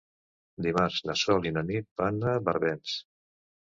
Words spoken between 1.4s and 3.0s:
i na Nit van a Barbens.